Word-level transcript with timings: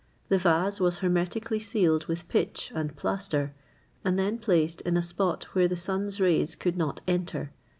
The 0.29 0.39
vase 0.39 0.79
was 0.79 0.97
hermetically 0.97 1.59
sealed 1.59 2.07
with 2.07 2.27
pitch 2.27 2.71
and 2.73 2.95
plaster, 2.95 3.53
and 4.03 4.17
then 4.17 4.39
placed 4.39 4.81
in 4.81 4.97
a 4.97 5.01
spot 5.03 5.43
where 5.53 5.67
the 5.67 5.75
sun's 5.77 6.19
rays 6.19 6.55
could 6.55 6.75
not 6.75 7.01
enter. 7.07 7.51